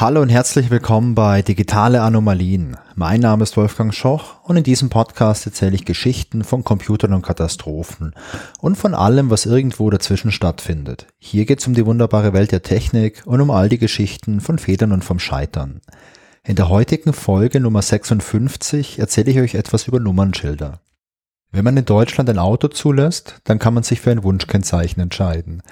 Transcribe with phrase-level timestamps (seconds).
[0.00, 2.78] Hallo und herzlich willkommen bei Digitale Anomalien.
[2.94, 7.20] Mein Name ist Wolfgang Schoch und in diesem Podcast erzähle ich Geschichten von Computern und
[7.20, 8.14] Katastrophen
[8.62, 11.06] und von allem, was irgendwo dazwischen stattfindet.
[11.18, 14.58] Hier geht es um die wunderbare Welt der Technik und um all die Geschichten von
[14.58, 15.82] Federn und vom Scheitern.
[16.44, 20.80] In der heutigen Folge Nummer 56 erzähle ich euch etwas über Nummernschilder.
[21.52, 25.62] Wenn man in Deutschland ein Auto zulässt, dann kann man sich für ein Wunschkennzeichen entscheiden.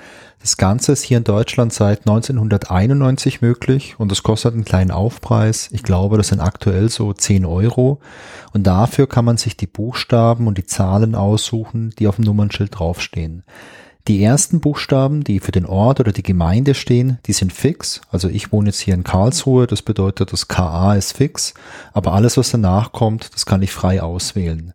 [0.41, 5.69] Das Ganze ist hier in Deutschland seit 1991 möglich und es kostet einen kleinen Aufpreis.
[5.71, 8.01] Ich glaube, das sind aktuell so 10 Euro.
[8.53, 12.77] Und dafür kann man sich die Buchstaben und die Zahlen aussuchen, die auf dem Nummernschild
[12.77, 13.45] draufstehen.
[14.09, 18.01] Die ersten Buchstaben, die für den Ort oder die Gemeinde stehen, die sind fix.
[18.11, 21.55] Also ich wohne jetzt hier in Karlsruhe, das bedeutet, das KA ist fix.
[21.93, 24.73] Aber alles, was danach kommt, das kann ich frei auswählen.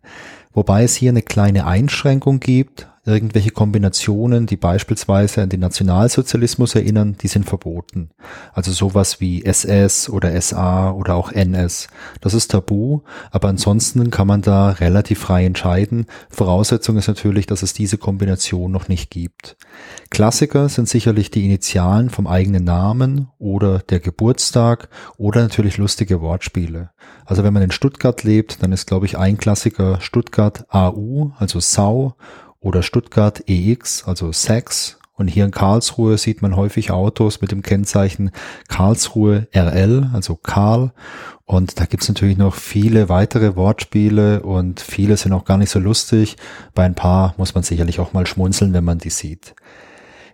[0.54, 2.88] Wobei es hier eine kleine Einschränkung gibt.
[3.06, 8.08] Irgendwelche Kombinationen, die beispielsweise an den Nationalsozialismus erinnern, die sind verboten.
[8.54, 11.88] Also sowas wie SS oder SA oder auch NS.
[12.22, 16.06] Das ist tabu, aber ansonsten kann man da relativ frei entscheiden.
[16.30, 19.58] Voraussetzung ist natürlich, dass es diese Kombination noch nicht gibt.
[20.08, 26.90] Klassiker sind sicherlich die Initialen vom eigenen Namen oder der Geburtstag oder natürlich lustige Wortspiele.
[27.26, 31.60] Also wenn man in Stuttgart lebt, dann ist glaube ich ein Klassiker Stuttgart AU, also
[31.60, 32.14] Sau
[32.64, 34.98] oder Stuttgart EX, also Sex.
[35.16, 38.32] Und hier in Karlsruhe sieht man häufig Autos mit dem Kennzeichen
[38.66, 40.92] Karlsruhe RL, also Karl.
[41.44, 45.78] Und da gibt's natürlich noch viele weitere Wortspiele und viele sind auch gar nicht so
[45.78, 46.36] lustig.
[46.74, 49.54] Bei ein paar muss man sicherlich auch mal schmunzeln, wenn man die sieht.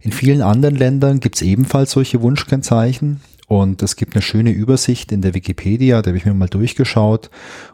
[0.00, 3.20] In vielen anderen Ländern gibt's ebenfalls solche Wunschkennzeichen.
[3.50, 7.30] Und es gibt eine schöne Übersicht in der Wikipedia, da habe ich mir mal durchgeschaut.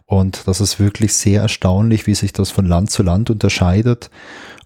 [0.07, 4.09] Und das ist wirklich sehr erstaunlich, wie sich das von Land zu Land unterscheidet.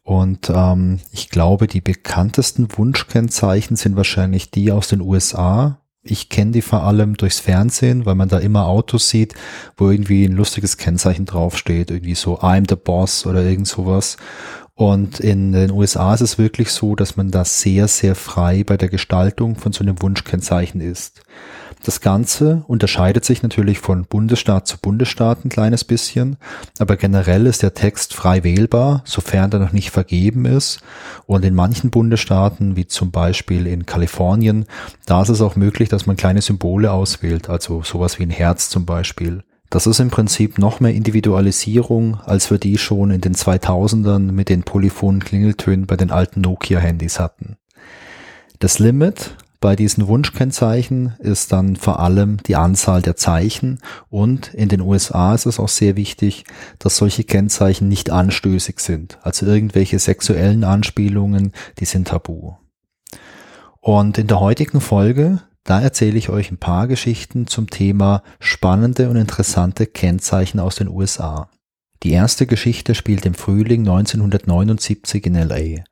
[0.05, 5.81] Und ähm, ich glaube, die bekanntesten Wunschkennzeichen sind wahrscheinlich die aus den USA.
[6.05, 9.35] Ich kenne die vor allem durchs Fernsehen, weil man da immer Autos sieht,
[9.77, 14.17] wo irgendwie ein lustiges Kennzeichen draufsteht, irgendwie so I'm the Boss oder irgend sowas.
[14.81, 18.79] Und in den USA ist es wirklich so, dass man da sehr, sehr frei bei
[18.79, 21.21] der Gestaltung von so einem Wunschkennzeichen ist.
[21.85, 26.39] Das Ganze unterscheidet sich natürlich von Bundesstaat zu Bundesstaat ein kleines bisschen,
[26.79, 30.81] aber generell ist der Text frei wählbar, sofern er noch nicht vergeben ist.
[31.27, 34.65] Und in manchen Bundesstaaten, wie zum Beispiel in Kalifornien,
[35.05, 38.71] da ist es auch möglich, dass man kleine Symbole auswählt, also sowas wie ein Herz
[38.71, 39.43] zum Beispiel.
[39.71, 44.49] Das ist im Prinzip noch mehr Individualisierung, als wir die schon in den 2000ern mit
[44.49, 47.57] den polyphonen Klingeltönen bei den alten Nokia-Handys hatten.
[48.59, 54.69] Das Limit bei diesen Wunschkennzeichen ist dann vor allem die Anzahl der Zeichen und in
[54.69, 56.45] den USA ist es auch sehr wichtig,
[56.81, 59.19] dass solche Kennzeichen nicht anstößig sind.
[59.23, 62.55] Also irgendwelche sexuellen Anspielungen, die sind tabu.
[63.81, 69.09] Und in der heutigen Folge da erzähle ich euch ein paar Geschichten zum Thema spannende
[69.09, 71.51] und interessante Kennzeichen aus den USA.
[72.03, 75.83] Die erste Geschichte spielt im Frühling 1979 in LA.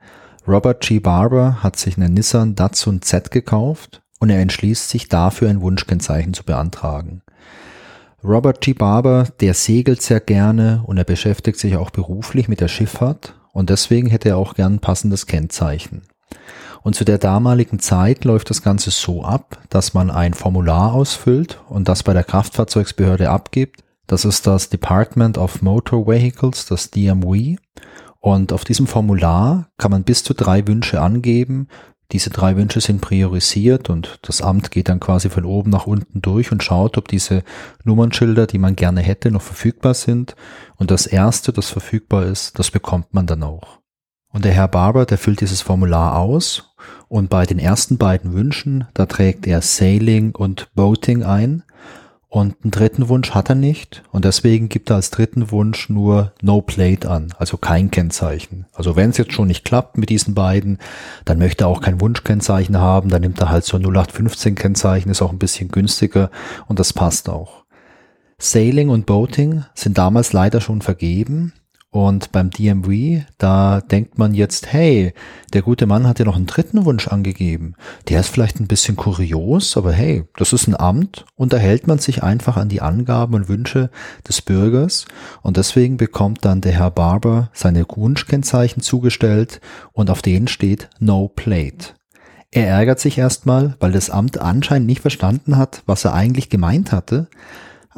[0.46, 1.00] Robert G.
[1.00, 6.32] Barber hat sich einen Nissan Datsun Z gekauft und er entschließt sich dafür ein Wunschkennzeichen
[6.32, 7.22] zu beantragen.
[8.24, 8.72] Robert G.
[8.72, 13.70] Barber, der segelt sehr gerne und er beschäftigt sich auch beruflich mit der Schifffahrt und
[13.70, 16.02] deswegen hätte er auch gern ein passendes Kennzeichen.
[16.82, 21.60] Und zu der damaligen Zeit läuft das Ganze so ab, dass man ein Formular ausfüllt
[21.68, 23.84] und das bei der Kraftfahrzeugsbehörde abgibt.
[24.06, 27.58] Das ist das Department of Motor Vehicles, das DMV.
[28.20, 31.68] Und auf diesem Formular kann man bis zu drei Wünsche angeben.
[32.10, 36.22] Diese drei Wünsche sind priorisiert und das Amt geht dann quasi von oben nach unten
[36.22, 37.44] durch und schaut, ob diese
[37.84, 40.34] Nummernschilder, die man gerne hätte, noch verfügbar sind.
[40.76, 43.80] Und das erste, das verfügbar ist, das bekommt man dann auch.
[44.30, 46.67] Und der Herr Barber, der füllt dieses Formular aus
[47.08, 51.62] und bei den ersten beiden Wünschen, da trägt er Sailing und Boating ein.
[52.30, 56.34] Und einen dritten Wunsch hat er nicht und deswegen gibt er als dritten Wunsch nur
[56.42, 58.66] No Plate an, also kein Kennzeichen.
[58.74, 60.76] Also wenn es jetzt schon nicht klappt mit diesen beiden,
[61.25, 65.22] dann möchte er auch kein Wunschkennzeichen haben, dann nimmt er halt so 0815 Kennzeichen, ist
[65.22, 66.31] auch ein bisschen günstiger
[66.66, 67.64] und das passt auch.
[68.37, 71.55] Sailing und Boating sind damals leider schon vergeben
[71.90, 75.14] und beim DMV, da denkt man jetzt, hey,
[75.55, 77.75] der gute Mann hat ja noch einen dritten Wunsch angegeben.
[78.08, 81.87] Der ist vielleicht ein bisschen kurios, aber hey, das ist ein Amt und da hält
[81.87, 83.90] man sich einfach an die Angaben und Wünsche
[84.29, 85.06] des Bürgers
[85.40, 89.62] und deswegen bekommt dann der Herr Barber seine Wunschkennzeichen zugestellt
[89.93, 91.94] und auf denen steht No Plate.
[92.50, 96.93] Er ärgert sich erstmal, weil das Amt anscheinend nicht verstanden hat, was er eigentlich gemeint
[96.93, 97.29] hatte,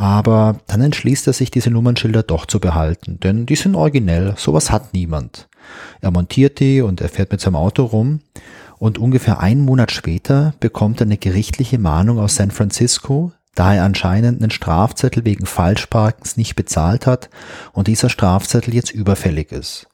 [0.00, 4.70] aber dann entschließt er sich, diese Nummernschilder doch zu behalten, denn die sind originell, sowas
[4.70, 5.50] hat niemand.
[6.00, 8.20] Er montiert die und er fährt mit seinem Auto rum
[8.78, 13.84] Und ungefähr einen Monat später bekommt er eine gerichtliche Mahnung aus San Francisco, da er
[13.84, 17.28] anscheinend einen Strafzettel wegen Falschparkens nicht bezahlt hat
[17.74, 19.86] und dieser Strafzettel jetzt überfällig ist.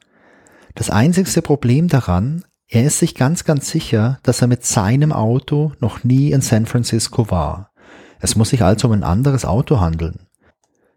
[0.76, 5.72] Das einzigste Problem daran, er ist sich ganz, ganz sicher, dass er mit seinem Auto
[5.80, 7.72] noch nie in San Francisco war.
[8.20, 10.26] Es muss sich also um ein anderes Auto handeln.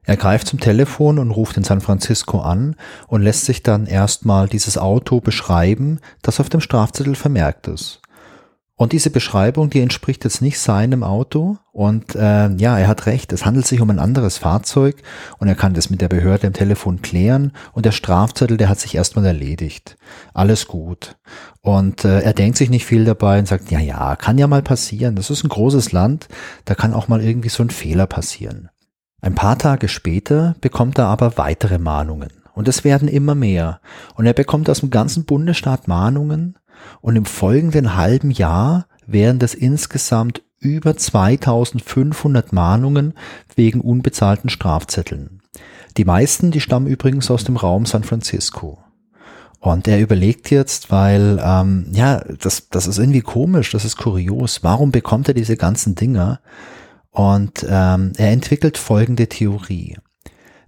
[0.04, 2.76] Er greift zum Telefon und ruft in San Francisco an
[3.08, 8.02] und lässt sich dann erstmal dieses Auto beschreiben, das auf dem Strafzettel vermerkt ist.
[8.80, 11.58] Und diese Beschreibung, die entspricht jetzt nicht seinem Auto.
[11.74, 14.96] Und äh, ja, er hat recht, es handelt sich um ein anderes Fahrzeug
[15.38, 17.52] und er kann das mit der Behörde im Telefon klären.
[17.74, 19.98] Und der Strafzettel, der hat sich erstmal erledigt.
[20.34, 21.18] Alles gut.
[21.60, 24.62] Und äh, er denkt sich nicht viel dabei und sagt, ja, ja, kann ja mal
[24.62, 25.18] passieren.
[25.18, 26.30] Das ist ein großes Land,
[26.64, 28.70] da kann auch mal irgendwie so ein Fehler passieren.
[29.20, 32.32] Ein paar Tage später bekommt er aber weitere Mahnungen.
[32.54, 33.82] Und es werden immer mehr.
[34.16, 36.58] Und er bekommt aus dem ganzen Bundesstaat Mahnungen
[37.02, 43.14] und im folgenden halben Jahr wären das insgesamt über 2500 Mahnungen
[43.56, 45.42] wegen unbezahlten Strafzetteln.
[45.98, 48.80] Die meisten, die stammen übrigens aus dem Raum San Francisco.
[49.60, 54.64] Und er überlegt jetzt, weil, ähm, ja, das, das ist irgendwie komisch, das ist kurios.
[54.64, 56.40] Warum bekommt er diese ganzen Dinger?
[57.12, 59.98] Und ähm, er entwickelt folgende Theorie.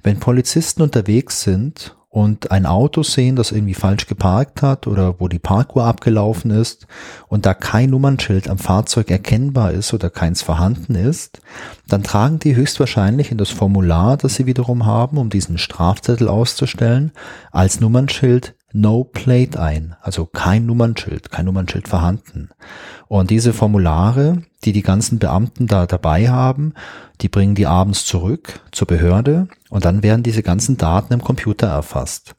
[0.04, 5.30] Wenn Polizisten unterwegs sind und ein Auto sehen, das irgendwie falsch geparkt hat oder wo
[5.30, 6.86] die Parkuhr abgelaufen ist
[7.30, 11.42] und da kein Nummernschild am Fahrzeug erkennbar ist oder keins vorhanden ist,
[11.88, 17.14] dann tragen die höchstwahrscheinlich in das Formular, das sie wiederum haben, um diesen Strafzettel auszustellen,
[17.52, 22.50] als Nummernschild No Plate ein, also kein Nummernschild, kein Nummernschild vorhanden.
[23.08, 26.74] Und diese Formulare, die die ganzen Beamten da dabei haben,
[27.22, 31.68] die bringen die abends zurück zur Behörde und dann werden diese ganzen Daten im Computer
[31.68, 32.36] erfasst.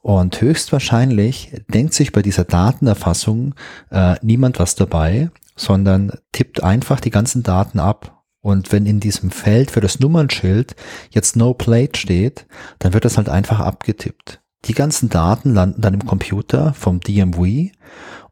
[0.00, 3.54] Und höchstwahrscheinlich denkt sich bei dieser Datenerfassung
[3.90, 8.22] äh, niemand was dabei, sondern tippt einfach die ganzen Daten ab.
[8.40, 10.74] Und wenn in diesem Feld für das Nummernschild
[11.10, 12.46] jetzt No Plate steht,
[12.80, 14.41] dann wird das halt einfach abgetippt.
[14.64, 17.72] Die ganzen Daten landen dann im Computer vom DMV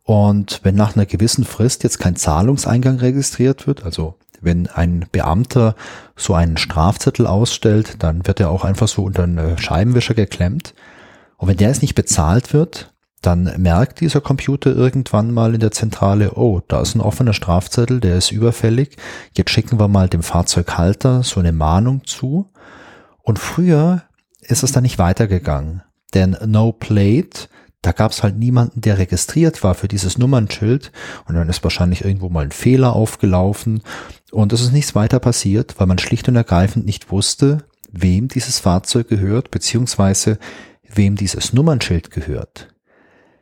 [0.04, 5.74] und wenn nach einer gewissen Frist jetzt kein Zahlungseingang registriert wird, also wenn ein Beamter
[6.16, 10.74] so einen Strafzettel ausstellt, dann wird er auch einfach so unter einen Scheibenwischer geklemmt.
[11.36, 12.92] Und wenn der jetzt nicht bezahlt wird,
[13.22, 18.00] dann merkt dieser Computer irgendwann mal in der Zentrale, oh, da ist ein offener Strafzettel,
[18.00, 18.96] der ist überfällig.
[19.36, 22.50] Jetzt schicken wir mal dem Fahrzeughalter so eine Mahnung zu.
[23.22, 24.02] Und früher
[24.40, 25.82] ist es dann nicht weitergegangen.
[26.14, 27.48] Denn No Plate,
[27.82, 30.92] da gab es halt niemanden, der registriert war für dieses Nummernschild.
[31.26, 33.82] Und dann ist wahrscheinlich irgendwo mal ein Fehler aufgelaufen.
[34.32, 38.58] Und es ist nichts weiter passiert, weil man schlicht und ergreifend nicht wusste, wem dieses
[38.58, 40.38] Fahrzeug gehört, beziehungsweise
[40.82, 42.68] wem dieses Nummernschild gehört.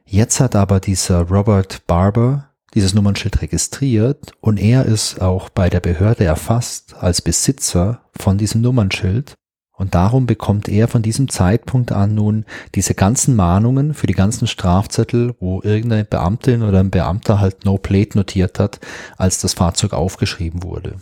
[0.05, 5.81] Jetzt hat aber dieser Robert Barber dieses Nummernschild registriert und er ist auch bei der
[5.81, 9.35] Behörde erfasst als Besitzer von diesem Nummernschild
[9.79, 12.45] und darum bekommt er von diesem Zeitpunkt an nun
[12.75, 17.79] diese ganzen Mahnungen für die ganzen Strafzettel, wo irgendeine Beamtin oder ein Beamter halt No
[17.79, 18.81] Plate notiert hat,
[19.17, 20.97] als das Fahrzeug aufgeschrieben wurde.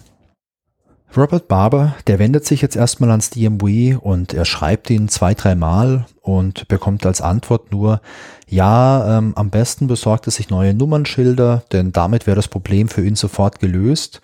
[1.17, 6.05] Robert Barber, der wendet sich jetzt erstmal ans DMW und er schreibt ihn zwei, dreimal
[6.21, 8.03] und bekommt als Antwort nur,
[8.49, 13.07] ja, ähm, am besten besorgt er sich neue Nummernschilder, denn damit wäre das Problem für
[13.07, 14.21] ihn sofort gelöst.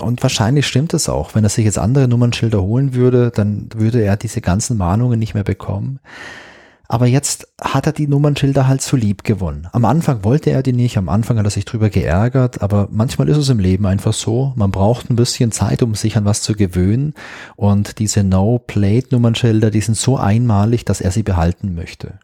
[0.00, 1.34] Und wahrscheinlich stimmt es auch.
[1.34, 5.34] Wenn er sich jetzt andere Nummernschilder holen würde, dann würde er diese ganzen Mahnungen nicht
[5.34, 6.00] mehr bekommen.
[6.88, 9.68] Aber jetzt hat er die Nummernschilder halt zu lieb gewonnen.
[9.72, 13.28] Am Anfang wollte er die nicht, am Anfang hat er sich drüber geärgert, aber manchmal
[13.28, 16.42] ist es im Leben einfach so, man braucht ein bisschen Zeit, um sich an was
[16.42, 17.14] zu gewöhnen
[17.56, 22.20] und diese No-Plate-Nummernschilder, die sind so einmalig, dass er sie behalten möchte.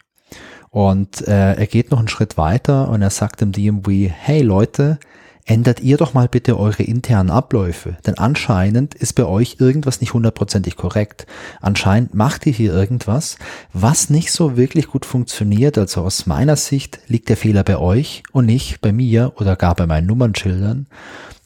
[0.71, 4.99] Und äh, er geht noch einen Schritt weiter und er sagt dem DMV, hey Leute,
[5.45, 10.15] ändert ihr doch mal bitte eure internen Abläufe, denn anscheinend ist bei euch irgendwas nicht
[10.15, 11.27] hundertprozentig korrekt.
[11.61, 13.37] Anscheinend macht ihr hier irgendwas,
[13.73, 15.79] was nicht so wirklich gut funktioniert.
[15.79, 19.75] Also aus meiner Sicht liegt der Fehler bei euch und nicht bei mir oder gar
[19.75, 20.87] bei meinen Nummernschildern.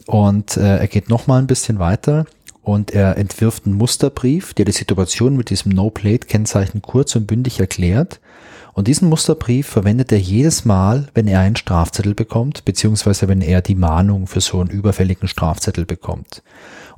[0.07, 2.27] Und äh, er geht noch mal ein bisschen weiter
[2.63, 8.21] und er entwirft einen Musterbrief, der die Situation mit diesem No-Plate-Kennzeichen kurz und bündig erklärt.
[8.77, 13.63] Und diesen Musterbrief verwendet er jedes Mal, wenn er einen Strafzettel bekommt, beziehungsweise wenn er
[13.63, 16.43] die Mahnung für so einen überfälligen Strafzettel bekommt.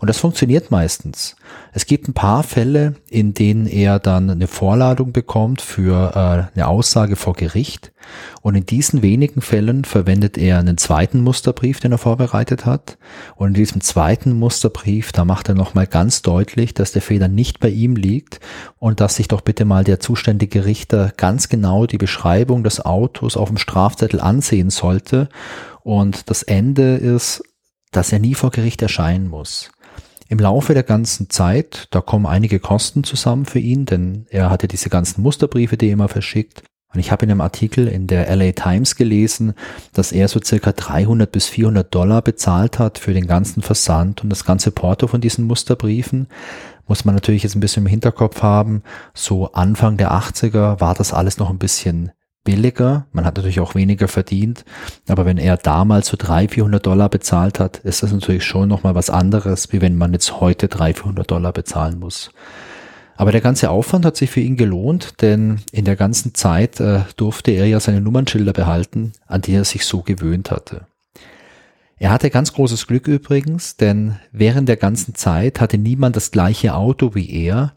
[0.01, 1.35] Und das funktioniert meistens.
[1.73, 6.69] Es gibt ein paar Fälle, in denen er dann eine Vorladung bekommt für äh, eine
[6.69, 7.93] Aussage vor Gericht.
[8.41, 12.97] Und in diesen wenigen Fällen verwendet er einen zweiten Musterbrief, den er vorbereitet hat.
[13.35, 17.59] Und in diesem zweiten Musterbrief, da macht er nochmal ganz deutlich, dass der Fehler nicht
[17.59, 18.41] bei ihm liegt
[18.79, 23.37] und dass sich doch bitte mal der zuständige Richter ganz genau die Beschreibung des Autos
[23.37, 25.29] auf dem Strafzettel ansehen sollte.
[25.83, 27.43] Und das Ende ist,
[27.91, 29.71] dass er nie vor Gericht erscheinen muss.
[30.31, 34.69] Im Laufe der ganzen Zeit, da kommen einige Kosten zusammen für ihn, denn er hatte
[34.69, 36.63] diese ganzen Musterbriefe, die er immer verschickt.
[36.93, 39.55] Und ich habe in einem Artikel in der LA Times gelesen,
[39.95, 44.31] dass er so circa 300 bis 400 Dollar bezahlt hat für den ganzen Versand und
[44.31, 46.29] das ganze Porto von diesen Musterbriefen.
[46.87, 48.83] Muss man natürlich jetzt ein bisschen im Hinterkopf haben.
[49.15, 52.11] So Anfang der 80er war das alles noch ein bisschen
[52.49, 53.05] billiger.
[53.13, 54.65] Man hat natürlich auch weniger verdient.
[55.07, 58.95] Aber wenn er damals so 300, 400 Dollar bezahlt hat, ist das natürlich schon nochmal
[58.95, 62.31] was anderes, wie wenn man jetzt heute 300, 400 Dollar bezahlen muss.
[63.17, 67.01] Aber der ganze Aufwand hat sich für ihn gelohnt, denn in der ganzen Zeit äh,
[67.19, 70.87] durfte er ja seine Nummernschilder behalten, an die er sich so gewöhnt hatte.
[71.99, 76.75] Er hatte ganz großes Glück übrigens, denn während der ganzen Zeit hatte niemand das gleiche
[76.75, 77.75] Auto wie er,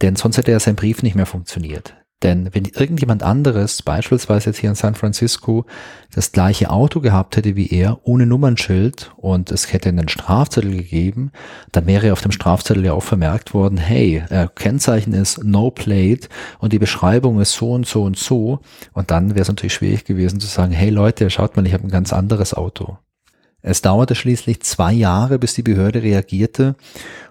[0.00, 1.96] denn sonst hätte er sein Brief nicht mehr funktioniert.
[2.22, 5.66] Denn wenn irgendjemand anderes, beispielsweise jetzt hier in San Francisco,
[6.14, 11.32] das gleiche Auto gehabt hätte wie er, ohne Nummernschild und es hätte einen Strafzettel gegeben,
[11.72, 16.28] dann wäre auf dem Strafzettel ja auch vermerkt worden, hey, äh, Kennzeichen ist No Plate
[16.58, 18.60] und die Beschreibung ist so und so und so.
[18.92, 21.84] Und dann wäre es natürlich schwierig gewesen zu sagen, hey Leute, schaut mal, ich habe
[21.84, 22.98] ein ganz anderes Auto.
[23.62, 26.74] Es dauerte schließlich zwei Jahre, bis die Behörde reagierte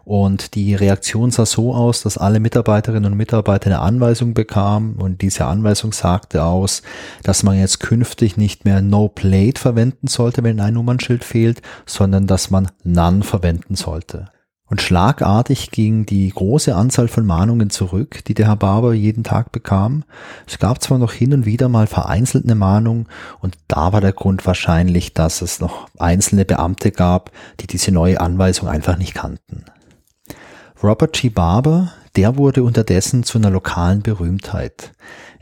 [0.06, 5.22] und die Reaktion sah so aus, dass alle Mitarbeiterinnen und Mitarbeiter eine Anweisung bekamen und
[5.22, 6.82] diese Anweisung sagte aus,
[7.24, 12.28] dass man jetzt künftig nicht mehr No Plate verwenden sollte, wenn ein Nummernschild fehlt, sondern
[12.28, 14.30] dass man None verwenden sollte.
[14.72, 19.52] Und schlagartig ging die große Anzahl von Mahnungen zurück, die der Herr Barber jeden Tag
[19.52, 20.06] bekam.
[20.48, 23.10] Es gab zwar noch hin und wieder mal vereinzelt eine Mahnung
[23.42, 28.22] und da war der Grund wahrscheinlich, dass es noch einzelne Beamte gab, die diese neue
[28.22, 29.66] Anweisung einfach nicht kannten.
[30.82, 31.28] Robert G.
[31.28, 34.94] Barber, der wurde unterdessen zu einer lokalen Berühmtheit.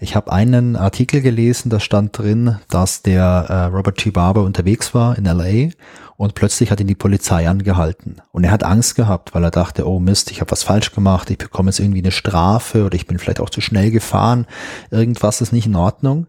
[0.02, 4.12] Ich habe einen Artikel gelesen, da stand drin, dass der äh, Robert G.
[4.12, 5.72] Barber unterwegs war in LA
[6.16, 8.22] und plötzlich hat ihn die Polizei angehalten.
[8.32, 11.30] Und er hat Angst gehabt, weil er dachte, oh Mist, ich habe was falsch gemacht,
[11.30, 14.48] ich bekomme jetzt irgendwie eine Strafe oder ich bin vielleicht auch zu schnell gefahren,
[14.90, 16.28] irgendwas ist nicht in Ordnung.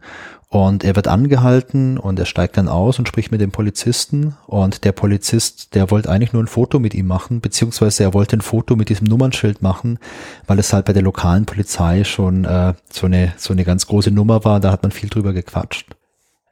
[0.52, 4.36] Und er wird angehalten und er steigt dann aus und spricht mit dem Polizisten.
[4.48, 8.36] Und der Polizist, der wollte eigentlich nur ein Foto mit ihm machen, beziehungsweise er wollte
[8.36, 10.00] ein Foto mit diesem Nummernschild machen,
[10.48, 14.10] weil es halt bei der lokalen Polizei schon äh, so, eine, so eine ganz große
[14.10, 14.58] Nummer war.
[14.58, 15.86] Da hat man viel drüber gequatscht.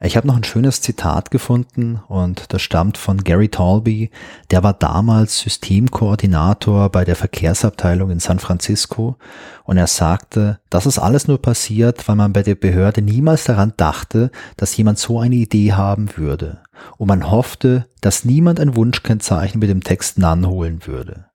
[0.01, 4.11] Ich habe noch ein schönes Zitat gefunden und das stammt von Gary Talby.
[4.49, 9.17] Der war damals Systemkoordinator bei der Verkehrsabteilung in San Francisco
[9.65, 13.73] und er sagte, das ist alles nur passiert, weil man bei der Behörde niemals daran
[13.75, 16.61] dachte, dass jemand so eine Idee haben würde.
[16.97, 20.47] Und man hoffte, dass niemand ein Wunschkennzeichen mit dem Text None
[20.87, 21.28] würde.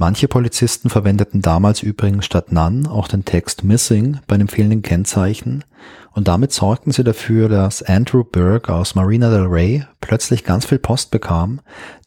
[0.00, 5.64] Manche Polizisten verwendeten damals übrigens statt None auch den Text Missing bei einem fehlenden Kennzeichen
[6.12, 10.78] und damit sorgten sie dafür, dass Andrew Burke aus Marina del Rey plötzlich ganz viel
[10.78, 11.60] Post bekam,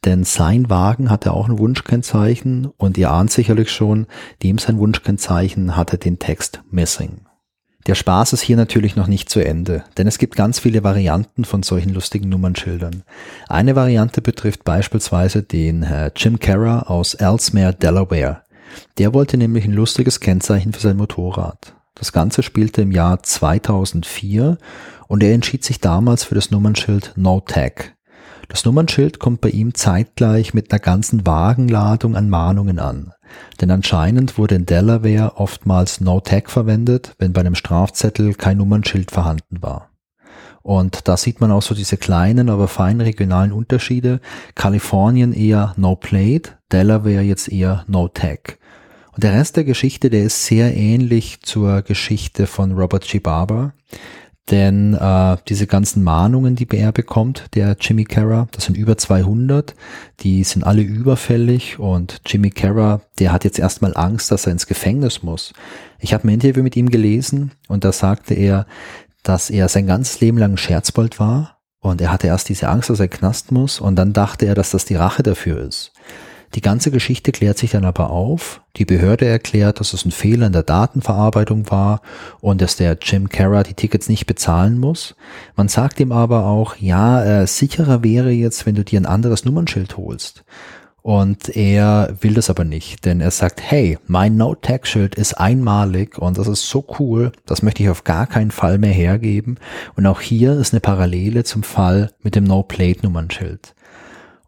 [0.06, 4.08] denn sein Wagen hatte auch ein Wunschkennzeichen und ihr ahnt sicherlich schon,
[4.42, 7.26] dem sein Wunschkennzeichen hatte den Text Missing.
[7.88, 11.46] Der Spaß ist hier natürlich noch nicht zu Ende, denn es gibt ganz viele Varianten
[11.46, 13.04] von solchen lustigen Nummernschildern.
[13.50, 18.44] Eine Variante betrifft beispielsweise den äh, Jim Carra aus Ellesmere, Delaware.
[19.00, 21.74] Der wollte nämlich ein lustiges Kennzeichen für sein Motorrad.
[21.96, 24.58] Das Ganze spielte im Jahr 2004
[25.08, 27.96] und er entschied sich damals für das Nummernschild No Tag.
[28.48, 33.14] Das Nummernschild kommt bei ihm zeitgleich mit einer ganzen Wagenladung an Mahnungen an.
[33.60, 39.12] Denn anscheinend wurde in Delaware oftmals No Tag verwendet, wenn bei einem Strafzettel kein Nummernschild
[39.12, 39.90] vorhanden war.
[40.64, 44.20] Und da sieht man auch so diese kleinen, aber feinen regionalen Unterschiede.
[44.56, 48.60] Kalifornien eher No Plate, Delaware jetzt eher No Tag.
[49.14, 53.20] Und der Rest der Geschichte, der ist sehr ähnlich zur Geschichte von Robert G.
[53.20, 53.74] Barber.
[54.50, 59.76] Denn äh, diese ganzen Mahnungen, die er bekommt, der Jimmy Carra, das sind über 200,
[60.22, 64.68] die sind alle überfällig und Jimmy Carra, der hat jetzt erstmal Angst, dass er ins
[64.68, 65.54] Gefängnis muss.
[66.00, 68.66] Ich habe ein Interview mit ihm gelesen und da sagte er,
[69.24, 72.90] dass er sein ganzes Leben lang ein Scherzbold war und er hatte erst diese Angst,
[72.90, 75.94] dass er Knast muss und dann dachte er, dass das die Rache dafür ist.
[76.54, 78.62] Die ganze Geschichte klärt sich dann aber auf.
[78.76, 82.02] Die Behörde erklärt, dass es ein Fehler in der Datenverarbeitung war
[82.42, 85.16] und dass der Jim Carra die Tickets nicht bezahlen muss.
[85.56, 89.46] Man sagt ihm aber auch, ja, äh, sicherer wäre jetzt, wenn du dir ein anderes
[89.46, 90.44] Nummernschild holst.
[91.04, 96.38] Und er will das aber nicht, denn er sagt, hey, mein No-Tag-Schild ist einmalig und
[96.38, 99.58] das ist so cool, das möchte ich auf gar keinen Fall mehr hergeben.
[99.96, 103.74] Und auch hier ist eine Parallele zum Fall mit dem No-Plate-Nummernschild.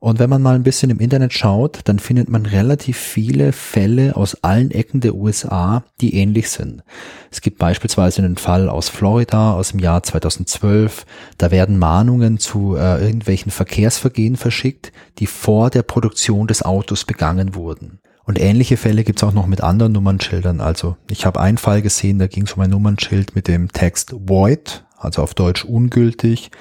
[0.03, 4.17] Und wenn man mal ein bisschen im Internet schaut, dann findet man relativ viele Fälle
[4.17, 6.83] aus allen Ecken der USA, die ähnlich sind.
[7.31, 11.05] Es gibt beispielsweise einen Fall aus Florida aus dem Jahr 2012.
[11.37, 17.55] Da werden Mahnungen zu äh, irgendwelchen Verkehrsvergehen verschickt, die vor der Produktion des Autos begangen
[17.55, 18.01] wurden.
[18.25, 20.59] Und ähnliche Fälle gibt es auch noch mit anderen Nummernschildern.
[20.59, 24.13] Also ich habe einen Fall gesehen, da ging es um ein Nummernschild mit dem Text
[24.17, 26.51] Void, also auf Deutsch ungültig.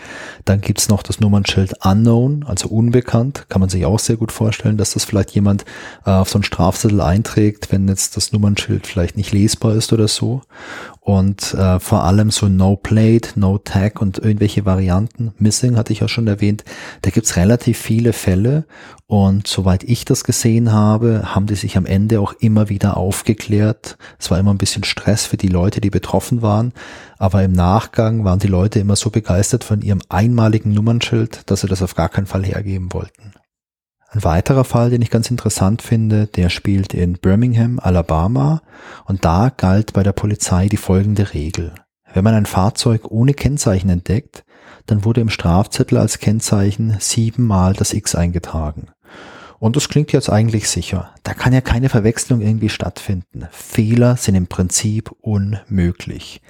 [0.44, 3.46] Dann gibt's noch das Nummernschild Unknown, also unbekannt.
[3.48, 5.64] Kann man sich auch sehr gut vorstellen, dass das vielleicht jemand
[6.04, 10.08] äh, auf so einen Strafzettel einträgt, wenn jetzt das Nummernschild vielleicht nicht lesbar ist oder
[10.08, 10.42] so
[11.04, 15.34] und äh, vor allem so No Plate, No Tag und irgendwelche Varianten.
[15.36, 16.62] Missing hatte ich ja schon erwähnt.
[17.02, 18.66] Da gibt's relativ viele Fälle
[19.08, 23.98] und soweit ich das gesehen habe, haben die sich am Ende auch immer wieder aufgeklärt.
[24.20, 26.72] Es war immer ein bisschen Stress für die Leute, die betroffen waren,
[27.18, 31.68] aber im Nachgang waren die Leute immer so begeistert von ihrem einmaligen Nummernschild, dass sie
[31.68, 33.32] das auf gar keinen Fall hergeben wollten.
[34.14, 38.60] Ein weiterer Fall, den ich ganz interessant finde, der spielt in Birmingham, Alabama
[39.06, 41.72] und da galt bei der Polizei die folgende Regel.
[42.12, 44.44] Wenn man ein Fahrzeug ohne Kennzeichen entdeckt,
[44.84, 48.88] dann wurde im Strafzettel als Kennzeichen siebenmal das X eingetragen.
[49.58, 51.14] Und das klingt jetzt eigentlich sicher.
[51.22, 53.48] Da kann ja keine Verwechslung irgendwie stattfinden.
[53.50, 56.42] Fehler sind im Prinzip unmöglich.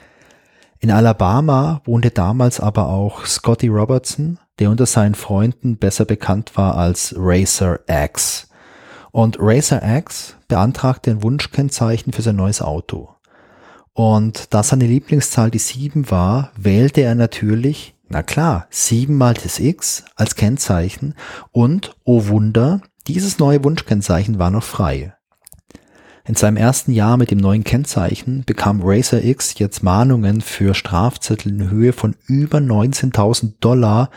[0.80, 6.76] In Alabama wohnte damals aber auch Scotty Robertson, der unter seinen Freunden besser bekannt war
[6.76, 8.48] als Racer X.
[9.10, 13.10] Und Racer X beantragte ein Wunschkennzeichen für sein neues Auto.
[13.94, 19.58] Und da seine Lieblingszahl die 7 war, wählte er natürlich, na klar, 7 mal das
[19.58, 21.14] X als Kennzeichen
[21.50, 25.14] und, oh Wunder, dieses neue Wunschkennzeichen war noch frei.
[26.24, 31.52] In seinem ersten Jahr mit dem neuen Kennzeichen bekam Racer X jetzt Mahnungen für Strafzettel
[31.52, 34.08] in Höhe von über 19.000 Dollar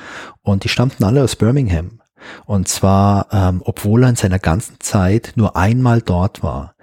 [0.44, 2.00] und die stammten alle aus Birmingham.
[2.46, 6.76] Und zwar, ähm, obwohl er in seiner ganzen Zeit nur einmal dort war.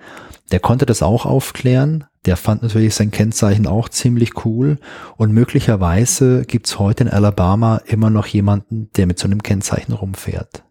[0.51, 2.05] Der konnte das auch aufklären.
[2.27, 4.79] Der fand natürlich sein Kennzeichen auch ziemlich cool.
[5.17, 10.65] Und möglicherweise gibt's heute in Alabama immer noch jemanden, der mit so einem Kennzeichen rumfährt.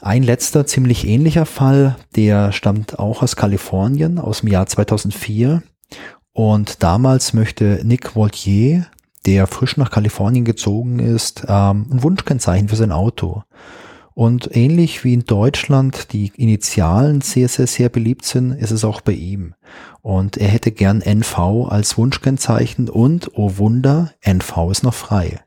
[0.00, 5.62] Ein letzter ziemlich ähnlicher Fall, der stammt auch aus Kalifornien aus dem Jahr 2004.
[6.32, 8.86] Und damals möchte Nick Voltier,
[9.24, 13.42] der frisch nach Kalifornien gezogen ist, ähm, ein Wunschkennzeichen für sein Auto.
[14.12, 19.02] Und ähnlich wie in Deutschland die Initialen sehr, sehr, sehr beliebt sind, ist es auch
[19.02, 19.54] bei ihm.
[20.00, 25.40] Und er hätte gern NV als Wunschkennzeichen und, oh Wunder, NV ist noch frei.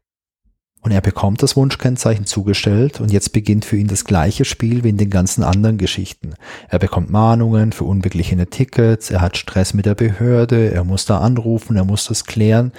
[0.81, 4.89] Und er bekommt das Wunschkennzeichen zugestellt und jetzt beginnt für ihn das gleiche Spiel wie
[4.89, 6.35] in den ganzen anderen Geschichten.
[6.69, 11.19] Er bekommt Mahnungen für unbeglichene Tickets, er hat Stress mit der Behörde, er muss da
[11.19, 12.71] anrufen, er muss das klären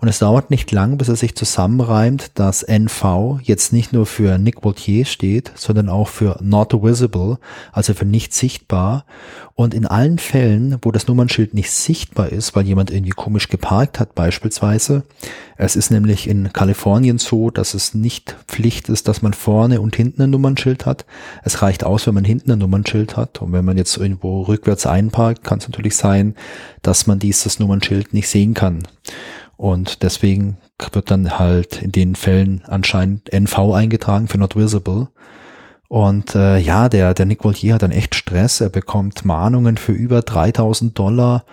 [0.00, 4.38] und es dauert nicht lang, bis er sich zusammenreimt, dass NV jetzt nicht nur für
[4.38, 7.38] Nick Voltier steht, sondern auch für Not Visible,
[7.72, 9.04] also für nicht sichtbar
[9.54, 13.98] und in allen Fällen, wo das Nummernschild nicht sichtbar ist, weil jemand irgendwie komisch geparkt
[13.98, 15.02] hat beispielsweise,
[15.56, 19.96] es ist nämlich in Kalifornien so, dass es nicht Pflicht ist, dass man vorne und
[19.96, 21.06] hinten ein Nummernschild hat.
[21.44, 23.40] Es reicht aus, wenn man hinten ein Nummernschild hat.
[23.42, 26.34] Und wenn man jetzt irgendwo rückwärts einparkt, kann es natürlich sein,
[26.82, 28.86] dass man dieses Nummernschild nicht sehen kann.
[29.56, 30.58] Und deswegen
[30.92, 35.08] wird dann halt in den Fällen anscheinend NV eingetragen für Not Visible.
[35.88, 38.60] Und äh, ja, der, der Nick Voltier hat dann echt Stress.
[38.60, 41.44] Er bekommt Mahnungen für über 3000 Dollar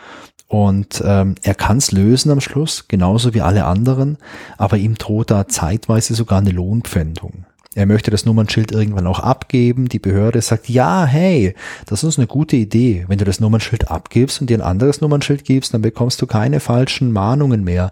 [0.48, 4.18] und ähm, er kann es lösen am Schluss, genauso wie alle anderen,
[4.58, 7.46] aber ihm droht da zeitweise sogar eine Lohnpfändung.
[7.76, 9.90] Er möchte das Nummernschild irgendwann auch abgeben.
[9.90, 11.56] Die Behörde sagt, ja, hey,
[11.88, 13.04] das ist eine gute Idee.
[13.10, 16.62] Wenn du das Nummernschild abgibst und dir ein anderes Nummernschild gibst, dann bekommst du keine
[16.62, 17.92] falschen Mahnungen mehr.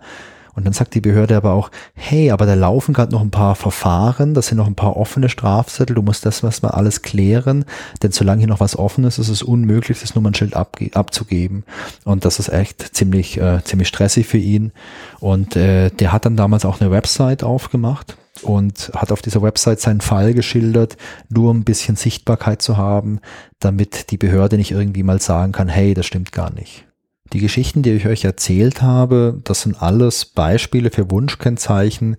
[0.55, 3.55] Und dann sagt die Behörde aber auch, hey, aber da laufen gerade noch ein paar
[3.55, 7.65] Verfahren, das sind noch ein paar offene Strafzettel, du musst das was mal alles klären,
[8.01, 11.63] denn solange hier noch was offen ist, ist es unmöglich, das Nummernschild abzugeben.
[12.05, 14.71] Und das ist echt ziemlich, äh, ziemlich stressig für ihn.
[15.19, 19.79] Und äh, der hat dann damals auch eine Website aufgemacht und hat auf dieser Website
[19.79, 20.97] seinen Fall geschildert,
[21.29, 23.19] nur um ein bisschen Sichtbarkeit zu haben,
[23.59, 26.85] damit die Behörde nicht irgendwie mal sagen kann, hey, das stimmt gar nicht.
[27.33, 32.15] Die Geschichten, die ich euch erzählt habe, das sind alles Beispiele für Wunschkennzeichen,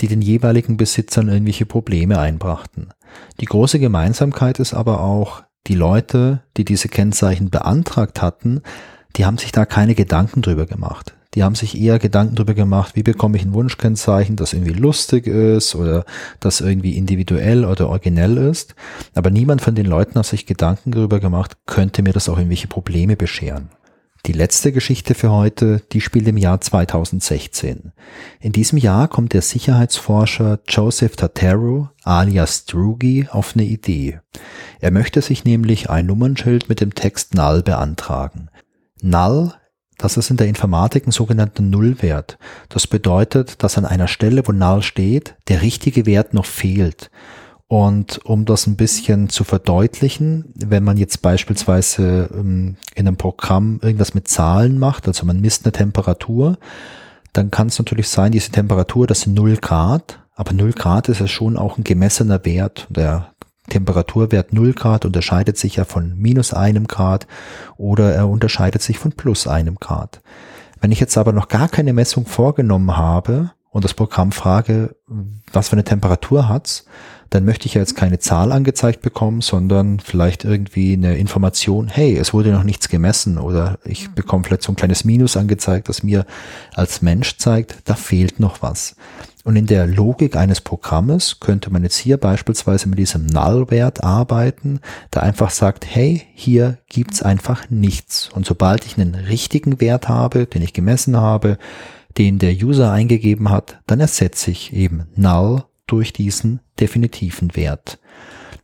[0.00, 2.88] die den jeweiligen Besitzern irgendwelche Probleme einbrachten.
[3.40, 8.62] Die große Gemeinsamkeit ist aber auch, die Leute, die diese Kennzeichen beantragt hatten,
[9.16, 11.14] die haben sich da keine Gedanken drüber gemacht.
[11.34, 15.26] Die haben sich eher Gedanken darüber gemacht, wie bekomme ich ein Wunschkennzeichen, das irgendwie lustig
[15.26, 16.04] ist oder
[16.40, 18.74] das irgendwie individuell oder originell ist.
[19.14, 22.68] Aber niemand von den Leuten hat sich Gedanken darüber gemacht, könnte mir das auch irgendwelche
[22.68, 23.68] Probleme bescheren.
[24.26, 27.92] Die letzte Geschichte für heute, die spielt im Jahr 2016.
[28.40, 34.20] In diesem Jahr kommt der Sicherheitsforscher Joseph Tatero alias Drugi auf eine Idee.
[34.80, 38.48] Er möchte sich nämlich ein Nummernschild mit dem Text Null beantragen.
[39.02, 39.52] Null,
[39.98, 42.38] das ist in der Informatik ein sogenannter Nullwert.
[42.70, 47.10] Das bedeutet, dass an einer Stelle, wo Null steht, der richtige Wert noch fehlt.
[47.74, 53.80] Und um das ein bisschen zu verdeutlichen, wenn man jetzt beispielsweise ähm, in einem Programm
[53.82, 56.56] irgendwas mit Zahlen macht, also man misst eine Temperatur,
[57.32, 61.18] dann kann es natürlich sein, diese Temperatur, das sind 0 Grad, aber 0 Grad ist
[61.18, 62.86] ja schon auch ein gemessener Wert.
[62.90, 63.32] Der
[63.68, 67.26] Temperaturwert 0 Grad unterscheidet sich ja von minus einem Grad
[67.76, 70.20] oder er unterscheidet sich von plus einem Grad.
[70.80, 74.94] Wenn ich jetzt aber noch gar keine Messung vorgenommen habe und das Programm frage,
[75.52, 76.84] was für eine Temperatur hat's,
[77.34, 82.16] dann möchte ich ja jetzt keine Zahl angezeigt bekommen, sondern vielleicht irgendwie eine Information, hey,
[82.16, 84.14] es wurde noch nichts gemessen oder ich mhm.
[84.14, 86.26] bekomme vielleicht so ein kleines Minus angezeigt, das mir
[86.74, 88.94] als Mensch zeigt, da fehlt noch was.
[89.42, 94.78] Und in der Logik eines Programmes könnte man jetzt hier beispielsweise mit diesem Null-Wert arbeiten,
[95.12, 98.30] der einfach sagt, hey, hier gibt's einfach nichts.
[98.32, 101.58] Und sobald ich einen richtigen Wert habe, den ich gemessen habe,
[102.16, 107.98] den der User eingegeben hat, dann ersetze ich eben Null durch diesen definitiven Wert.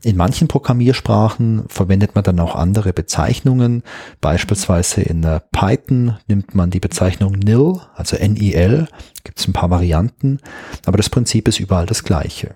[0.02, 3.82] In manchen Programmiersprachen verwendet man dann auch andere Bezeichnungen.
[4.22, 8.88] Beispielsweise in Python nimmt man die Bezeichnung nil, also NIL,
[9.24, 10.40] gibt es ein paar Varianten,
[10.86, 12.54] aber das Prinzip ist überall das gleiche.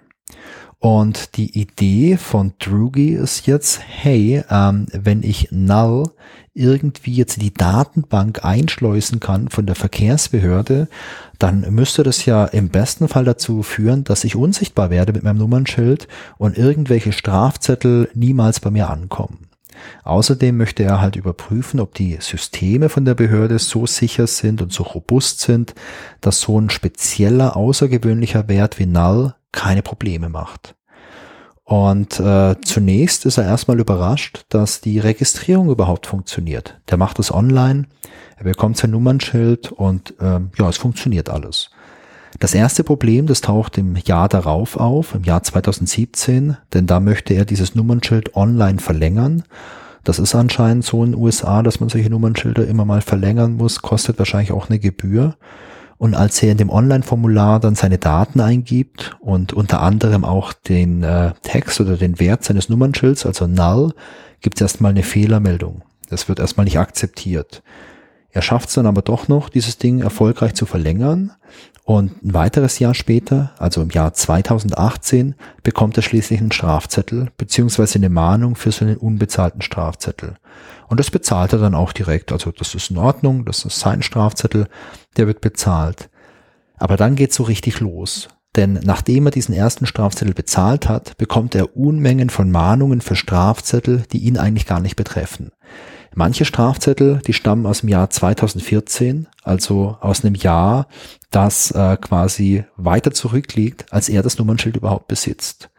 [0.85, 6.11] Und die Idee von Drugi ist jetzt, hey, ähm, wenn ich null
[6.53, 10.89] irgendwie jetzt die Datenbank einschleusen kann von der Verkehrsbehörde,
[11.39, 15.39] dann müsste das ja im besten Fall dazu führen, dass ich unsichtbar werde mit meinem
[15.39, 19.39] Nummernschild und irgendwelche Strafzettel niemals bei mir ankommen.
[20.05, 24.73] Außerdem möchte er halt überprüfen, ob die Systeme von der Behörde so sicher sind und
[24.73, 25.75] so robust sind,
[26.21, 30.75] dass so ein spezieller, außergewöhnlicher Wert wie Null keine Probleme macht.
[31.65, 36.79] Und äh, zunächst ist er erstmal überrascht, dass die Registrierung überhaupt funktioniert.
[36.91, 37.87] Der macht es online,
[38.37, 41.71] er bekommt sein Nummernschild und äh, ja, es funktioniert alles.
[42.41, 47.35] Das erste Problem, das taucht im Jahr darauf auf, im Jahr 2017, denn da möchte
[47.35, 49.45] er dieses Nummernschild online verlängern.
[50.03, 53.81] Das ist anscheinend so in den USA, dass man solche Nummernschilder immer mal verlängern muss,
[53.81, 55.37] kostet wahrscheinlich auch eine Gebühr.
[55.97, 61.03] Und als er in dem Online-Formular dann seine Daten eingibt und unter anderem auch den
[61.03, 63.95] äh, Text oder den Wert seines Nummernschilds, also null,
[64.41, 65.83] gibt es erstmal eine Fehlermeldung.
[66.11, 67.63] Das wird erstmal nicht akzeptiert.
[68.31, 71.33] Er schafft es dann aber doch noch, dieses Ding erfolgreich zu verlängern.
[71.85, 77.99] Und ein weiteres Jahr später, also im Jahr 2018, bekommt er schließlich einen Strafzettel beziehungsweise
[77.99, 80.37] eine Mahnung für seinen unbezahlten Strafzettel.
[80.89, 82.33] Und das bezahlt er dann auch direkt.
[82.33, 84.67] Also das ist in Ordnung, das ist sein Strafzettel,
[85.19, 86.09] der wird bezahlt.
[86.79, 88.29] Aber dann geht's so richtig los.
[88.57, 94.05] Denn nachdem er diesen ersten Strafzettel bezahlt hat, bekommt er Unmengen von Mahnungen für Strafzettel,
[94.13, 95.51] die ihn eigentlich gar nicht betreffen.
[96.15, 100.87] Manche Strafzettel, die stammen aus dem Jahr 2014, also aus einem Jahr,
[101.35, 105.71] das äh, quasi weiter zurückliegt, als er das Nummernschild überhaupt besitzt.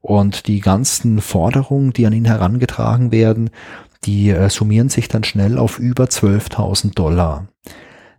[0.00, 3.50] Und die ganzen Forderungen, die an ihn herangetragen werden,
[4.04, 7.48] die äh, summieren sich dann schnell auf über 12.000 Dollar.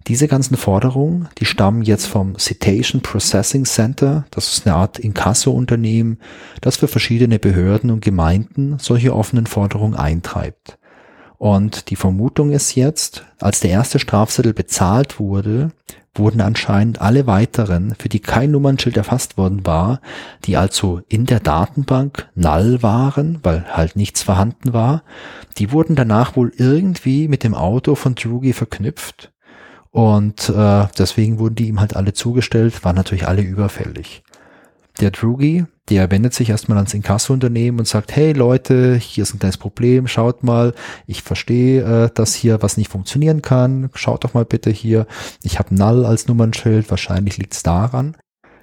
[0.07, 4.25] Diese ganzen Forderungen, die stammen jetzt vom Citation Processing Center.
[4.29, 6.19] Das ist eine Art Inkasso-Unternehmen,
[6.61, 10.77] das für verschiedene Behörden und Gemeinden solche offenen Forderungen eintreibt.
[11.37, 15.71] Und die Vermutung ist jetzt, als der erste Strafzettel bezahlt wurde,
[16.15, 20.01] wurden anscheinend alle weiteren, für die kein Nummernschild erfasst worden war,
[20.45, 25.03] die also in der Datenbank null waren, weil halt nichts vorhanden war,
[25.57, 29.31] die wurden danach wohl irgendwie mit dem Auto von Drugi verknüpft
[29.95, 34.23] und äh, deswegen wurden die ihm halt alle zugestellt, waren natürlich alle überfällig.
[35.01, 39.39] Der Drugi, der wendet sich erstmal ans Inkasso-Unternehmen und sagt, hey Leute, hier ist ein
[39.39, 40.73] kleines Problem, schaut mal,
[41.05, 45.05] ich verstehe, äh, dass hier was nicht funktionieren kann, schaut doch mal bitte hier,
[45.43, 48.15] ich habe Null als Nummernschild, wahrscheinlich liegt's daran.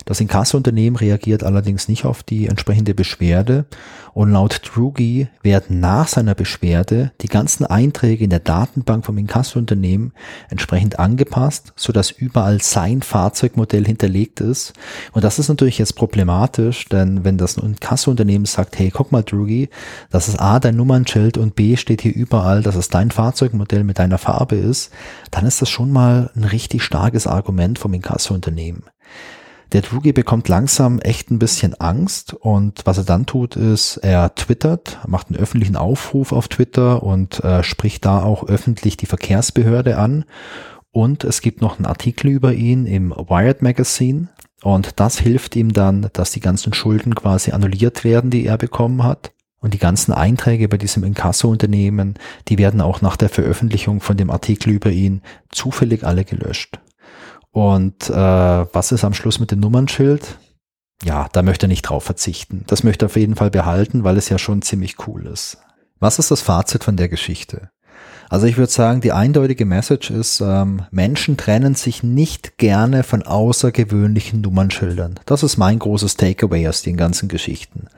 [0.05, 3.67] Das Inkassounternehmen reagiert allerdings nicht auf die entsprechende Beschwerde
[4.15, 10.12] und laut Drugi werden nach seiner Beschwerde die ganzen Einträge in der Datenbank vom Inkassounternehmen
[10.51, 14.75] entsprechend angepasst, sodass überall sein Fahrzeugmodell hinterlegt ist.
[15.12, 19.71] Und das ist natürlich jetzt problematisch, denn wenn das Inkassounternehmen sagt, hey, guck mal Drugi,
[20.11, 23.99] das ist A, dein Nummernschild und B steht hier überall, dass es dein Fahrzeugmodell mit
[23.99, 24.93] deiner Farbe ist,
[25.31, 28.85] dann ist das schon mal ein richtig starkes Argument vom Inkassounternehmen.
[29.73, 34.35] Der Drugi bekommt langsam echt ein bisschen Angst und was er dann tut, ist, er
[34.35, 39.97] twittert, macht einen öffentlichen Aufruf auf Twitter und äh, spricht da auch öffentlich die Verkehrsbehörde
[39.97, 40.27] an.
[40.91, 44.29] Und es gibt noch einen Artikel über ihn im Wired Magazine.
[44.63, 49.03] Und das hilft ihm dann, dass die ganzen Schulden quasi annulliert werden, die er bekommen
[49.03, 49.33] hat.
[49.59, 52.15] Und die ganzen Einträge bei diesem Inkasso-Unternehmen,
[52.49, 56.79] die werden auch nach der Veröffentlichung von dem Artikel über ihn zufällig alle gelöscht.
[57.53, 60.38] Und äh, was ist am Schluss mit dem Nummernschild?
[61.05, 62.65] Ja, da möchte er nicht drauf verzichten.
[62.67, 65.59] Das möchte er auf jeden Fall behalten, weil es ja schon ziemlich cool ist.
[66.01, 67.71] Was ist das Fazit von der Geschichte?
[68.31, 73.23] Also ich würde sagen, die eindeutige Message ist, ähm, Menschen trennen sich nicht gerne von
[73.23, 75.21] außergewöhnlichen Nummernschildern.
[75.27, 77.88] Das ist mein großes Takeaway aus den ganzen Geschichten.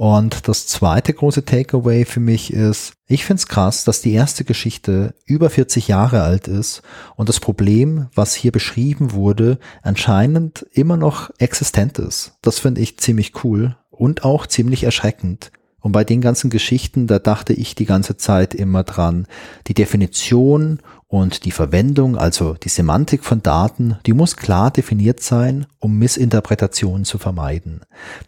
[0.00, 4.44] Und das zweite große Takeaway für mich ist, ich finde es krass, dass die erste
[4.44, 6.80] Geschichte über 40 Jahre alt ist
[7.16, 12.32] und das Problem, was hier beschrieben wurde, anscheinend immer noch existent ist.
[12.40, 15.52] Das finde ich ziemlich cool und auch ziemlich erschreckend.
[15.80, 19.26] Und bei den ganzen Geschichten, da dachte ich die ganze Zeit immer dran,
[19.66, 25.66] die Definition und die Verwendung, also die Semantik von Daten, die muss klar definiert sein,
[25.80, 27.80] um Missinterpretationen zu vermeiden.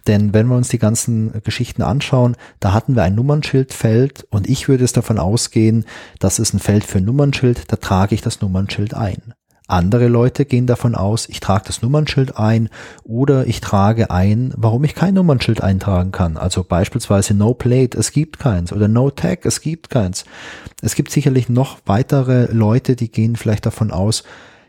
[0.08, 4.68] Denn wenn wir uns die ganzen Geschichten anschauen, da hatten wir ein Nummernschildfeld und ich
[4.68, 5.84] würde es davon ausgehen,
[6.18, 9.32] das ist ein Feld für Nummernschild, da trage ich das Nummernschild ein.
[9.68, 12.68] Andere Leute gehen davon aus, ich trage das Nummernschild ein
[13.04, 16.36] oder ich trage ein, warum ich kein Nummernschild eintragen kann.
[16.36, 20.24] Also beispielsweise No Plate, es gibt keins oder No Tag, es gibt keins.
[20.82, 24.24] Es gibt sicherlich noch weitere Leute, die gehen vielleicht davon aus,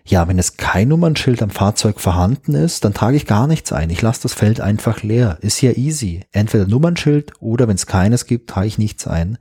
[0.06, 3.90] ja, wenn es kein Nummernschild am Fahrzeug vorhanden ist, dann trage ich gar nichts ein.
[3.90, 5.38] Ich lasse das Feld einfach leer.
[5.40, 6.22] Ist ja easy.
[6.34, 9.38] Entweder Nummernschild oder wenn es keines gibt, trage ich nichts ein.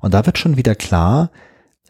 [0.00, 1.30] Und da wird schon wieder klar,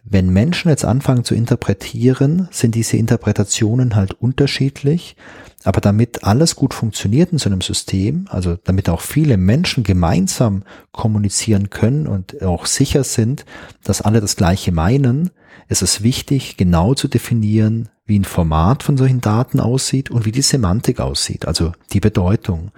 [0.05, 5.17] wenn Menschen jetzt anfangen zu interpretieren, sind diese Interpretationen halt unterschiedlich.
[5.65, 10.63] Aber damit alles gut funktioniert in so einem System, also damit auch viele Menschen gemeinsam
[10.93, 13.47] kommunizieren können und auch sicher sind,
[13.83, 15.31] dass alle das Gleiche meinen,
[15.69, 20.33] ist es wichtig, genau zu definieren, wie ein Format von solchen Daten aussieht und wie
[20.33, 22.71] die Semantik aussieht, also die Bedeutung.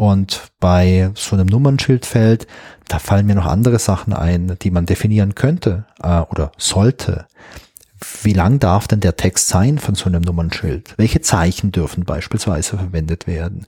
[0.00, 2.46] Und bei so einem Nummernschildfeld,
[2.88, 7.26] da fallen mir noch andere Sachen ein, die man definieren könnte äh, oder sollte.
[8.22, 10.94] Wie lang darf denn der Text sein von so einem Nummernschild?
[10.98, 13.66] Welche Zeichen dürfen beispielsweise verwendet werden?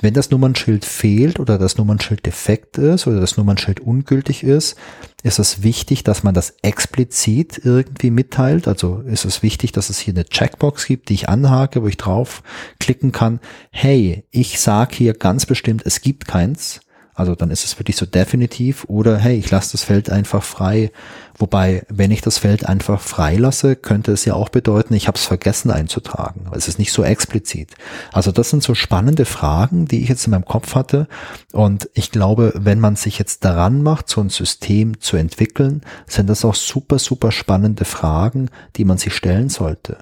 [0.00, 4.76] Wenn das Nummernschild fehlt oder das Nummernschild defekt ist oder das Nummernschild ungültig ist,
[5.22, 8.66] ist es wichtig, dass man das explizit irgendwie mitteilt.
[8.66, 11.98] Also ist es wichtig, dass es hier eine Checkbox gibt, die ich anhake, wo ich
[11.98, 12.42] drauf
[12.78, 13.40] klicken kann.
[13.70, 16.80] Hey, ich sage hier ganz bestimmt, es gibt keins.
[17.20, 20.90] Also dann ist es wirklich so definitiv oder hey, ich lasse das Feld einfach frei.
[21.40, 25.16] Wobei, wenn ich das Feld einfach frei lasse, könnte es ja auch bedeuten, ich habe
[25.16, 26.42] es vergessen einzutragen.
[26.54, 27.74] Es ist nicht so explizit.
[28.12, 31.08] Also das sind so spannende Fragen, die ich jetzt in meinem Kopf hatte.
[31.52, 36.28] Und ich glaube, wenn man sich jetzt daran macht, so ein System zu entwickeln, sind
[36.28, 39.96] das auch super, super spannende Fragen, die man sich stellen sollte.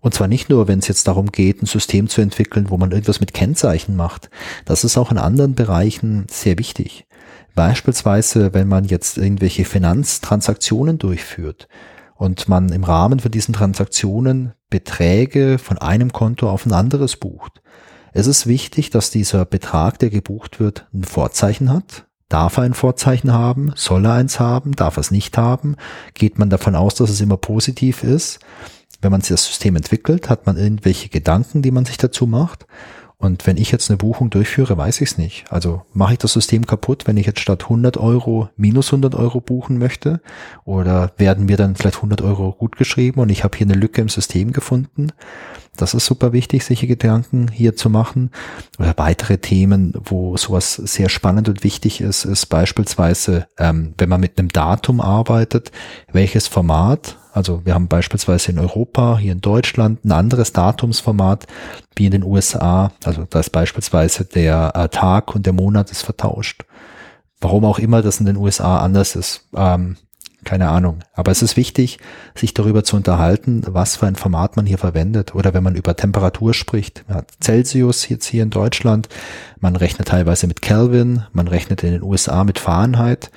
[0.00, 2.90] Und zwar nicht nur, wenn es jetzt darum geht, ein System zu entwickeln, wo man
[2.90, 4.28] irgendwas mit Kennzeichen macht.
[4.66, 7.06] Das ist auch in anderen Bereichen sehr wichtig.
[7.54, 11.68] Beispielsweise, wenn man jetzt irgendwelche Finanztransaktionen durchführt
[12.16, 17.62] und man im Rahmen von diesen Transaktionen Beträge von einem Konto auf ein anderes bucht.
[18.12, 22.06] Es ist wichtig, dass dieser Betrag, der gebucht wird, ein Vorzeichen hat.
[22.28, 23.72] Darf er ein Vorzeichen haben?
[23.76, 24.72] Soll er eins haben?
[24.72, 25.76] Darf er es nicht haben?
[26.14, 28.40] Geht man davon aus, dass es immer positiv ist?
[29.04, 32.66] wenn man sich das System entwickelt, hat man irgendwelche Gedanken, die man sich dazu macht.
[33.24, 35.46] Und wenn ich jetzt eine Buchung durchführe, weiß ich es nicht.
[35.50, 39.40] Also mache ich das System kaputt, wenn ich jetzt statt 100 Euro minus 100 Euro
[39.40, 40.20] buchen möchte?
[40.66, 44.02] Oder werden mir dann vielleicht 100 Euro gut geschrieben und ich habe hier eine Lücke
[44.02, 45.08] im System gefunden?
[45.76, 48.30] Das ist super wichtig, solche Gedanken hier zu machen.
[48.78, 54.20] Oder weitere Themen, wo sowas sehr spannend und wichtig ist, ist beispielsweise, ähm, wenn man
[54.20, 55.72] mit einem Datum arbeitet,
[56.12, 61.48] welches Format also wir haben beispielsweise in Europa, hier in Deutschland, ein anderes Datumsformat
[61.96, 62.92] wie in den USA.
[63.02, 66.64] Also da ist beispielsweise der äh, Tag und der Monat ist vertauscht.
[67.40, 69.96] Warum auch immer das in den USA anders ist, ähm,
[70.44, 71.00] Keine Ahnung.
[71.12, 71.98] Aber es ist wichtig,
[72.34, 75.34] sich darüber zu unterhalten, was für ein Format man hier verwendet.
[75.34, 77.04] Oder wenn man über Temperatur spricht.
[77.08, 79.08] Man hat Celsius jetzt hier in Deutschland.
[79.60, 81.24] Man rechnet teilweise mit Kelvin.
[81.32, 83.30] Man rechnet in den USA mit Fahrenheit.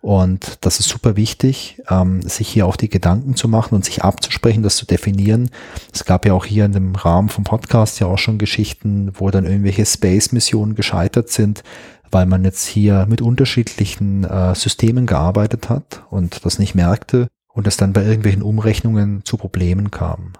[0.00, 4.04] Und das ist super wichtig, ähm, sich hier auch die Gedanken zu machen und sich
[4.04, 5.50] abzusprechen, das zu definieren.
[5.92, 9.30] Es gab ja auch hier in dem Rahmen vom Podcast ja auch schon Geschichten, wo
[9.30, 11.62] dann irgendwelche Space-Missionen gescheitert sind,
[12.10, 17.66] weil man jetzt hier mit unterschiedlichen äh, Systemen gearbeitet hat und das nicht merkte und
[17.66, 20.34] es dann bei irgendwelchen Umrechnungen zu Problemen kam.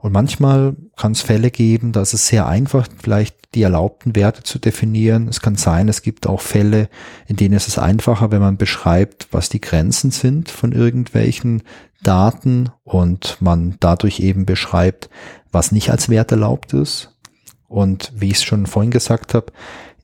[0.00, 4.58] Und manchmal kann es Fälle geben, dass es sehr einfach vielleicht die erlaubten Werte zu
[4.58, 5.28] definieren.
[5.28, 6.88] Es kann sein, es gibt auch Fälle,
[7.26, 11.62] in denen es ist einfacher, wenn man beschreibt, was die Grenzen sind von irgendwelchen
[12.02, 15.10] Daten und man dadurch eben beschreibt,
[15.52, 17.16] was nicht als Wert erlaubt ist.
[17.68, 19.52] Und wie ich es schon vorhin gesagt habe,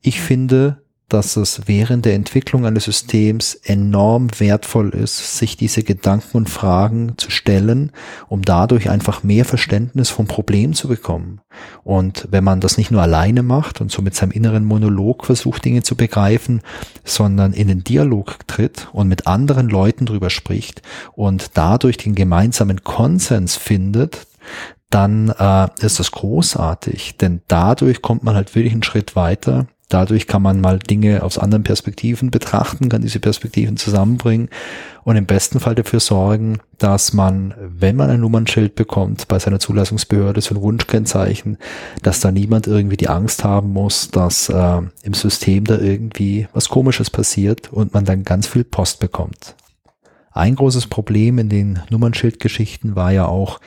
[0.03, 6.37] ich finde, dass es während der Entwicklung eines Systems enorm wertvoll ist, sich diese Gedanken
[6.37, 7.93] und Fragen zu stellen,
[8.27, 11.41] um dadurch einfach mehr Verständnis vom Problem zu bekommen.
[11.85, 15.65] Und wenn man das nicht nur alleine macht und so mit seinem inneren Monolog versucht,
[15.65, 16.61] Dinge zu begreifen,
[17.05, 20.83] sondern in den Dialog tritt und mit anderen Leuten drüber spricht
[21.13, 24.27] und dadurch den gemeinsamen Konsens findet,
[24.91, 30.27] dann äh, ist das großartig, denn dadurch kommt man halt wirklich einen Schritt weiter Dadurch
[30.27, 34.49] kann man mal Dinge aus anderen Perspektiven betrachten, kann diese Perspektiven zusammenbringen
[35.05, 39.61] und im besten Fall dafür sorgen, dass man, wenn man ein Nummernschild bekommt bei seiner
[39.61, 41.59] Zulassungsbehörde, so ein Wunschkennzeichen,
[42.03, 46.69] dass da niemand irgendwie die Angst haben muss, dass äh, im System da irgendwie was
[46.69, 49.55] Komisches passiert und man dann ganz viel Post bekommt.
[50.33, 53.59] Ein großes Problem in den Nummernschildgeschichten war ja auch,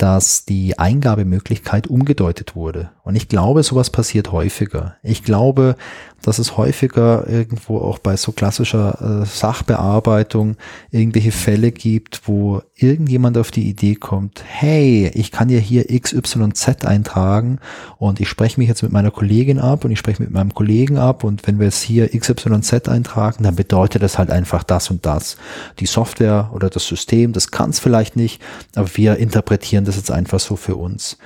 [0.00, 2.90] dass die Eingabemöglichkeit umgedeutet wurde.
[3.02, 4.96] Und ich glaube, sowas passiert häufiger.
[5.02, 5.76] Ich glaube,
[6.22, 10.56] dass es häufiger irgendwo auch bei so klassischer äh, Sachbearbeitung
[10.90, 16.84] irgendwelche Fälle gibt, wo irgendjemand auf die Idee kommt, hey, ich kann ja hier XYZ
[16.84, 17.58] eintragen
[17.98, 20.98] und ich spreche mich jetzt mit meiner Kollegin ab und ich spreche mit meinem Kollegen
[20.98, 25.06] ab und wenn wir jetzt hier XYZ eintragen, dann bedeutet das halt einfach das und
[25.06, 25.36] das.
[25.78, 28.42] Die Software oder das System, das kann es vielleicht nicht,
[28.74, 31.18] aber wir interpretieren das jetzt einfach so für uns.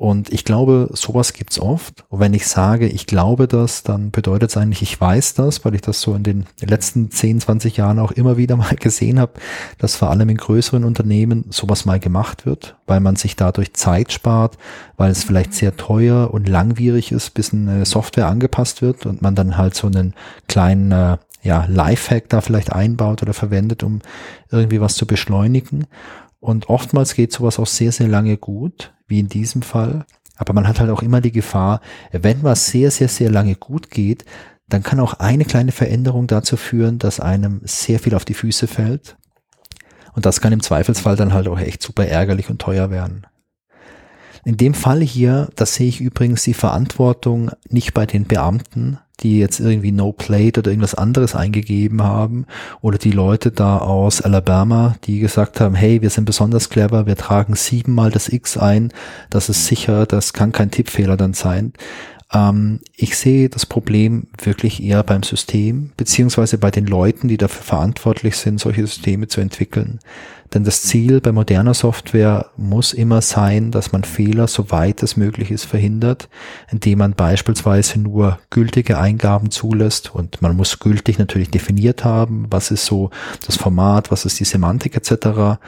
[0.00, 2.06] Und ich glaube, sowas gibt's oft.
[2.08, 5.74] Und wenn ich sage, ich glaube das, dann bedeutet es eigentlich, ich weiß das, weil
[5.74, 9.32] ich das so in den letzten 10, 20 Jahren auch immer wieder mal gesehen habe,
[9.76, 14.10] dass vor allem in größeren Unternehmen sowas mal gemacht wird, weil man sich dadurch Zeit
[14.10, 14.56] spart,
[14.96, 19.34] weil es vielleicht sehr teuer und langwierig ist, bis eine Software angepasst wird und man
[19.34, 20.14] dann halt so einen
[20.48, 24.00] kleinen äh, ja, Lifehack da vielleicht einbaut oder verwendet, um
[24.50, 25.86] irgendwie was zu beschleunigen.
[26.40, 30.06] Und oftmals geht sowas auch sehr, sehr lange gut, wie in diesem Fall.
[30.36, 31.80] Aber man hat halt auch immer die Gefahr,
[32.12, 34.24] wenn was sehr, sehr, sehr lange gut geht,
[34.68, 38.66] dann kann auch eine kleine Veränderung dazu führen, dass einem sehr viel auf die Füße
[38.66, 39.16] fällt.
[40.14, 43.26] Und das kann im Zweifelsfall dann halt auch echt super ärgerlich und teuer werden.
[44.44, 49.38] In dem Fall hier, da sehe ich übrigens die Verantwortung nicht bei den Beamten, die
[49.38, 52.46] jetzt irgendwie No Plate oder irgendwas anderes eingegeben haben
[52.80, 57.16] oder die Leute da aus Alabama, die gesagt haben, hey, wir sind besonders clever, wir
[57.16, 58.92] tragen siebenmal das X ein,
[59.30, 61.72] das ist sicher, das kann kein Tippfehler dann sein.
[62.32, 67.62] Ähm, ich sehe das Problem wirklich eher beim System, beziehungsweise bei den Leuten, die dafür
[67.62, 69.98] verantwortlich sind, solche Systeme zu entwickeln.
[70.52, 75.16] Denn das Ziel bei moderner Software muss immer sein, dass man Fehler so weit es
[75.16, 76.28] möglich ist verhindert,
[76.70, 82.72] indem man beispielsweise nur gültige Eingaben zulässt und man muss gültig natürlich definiert haben, was
[82.72, 83.10] ist so
[83.46, 85.58] das Format, was ist die Semantik etc.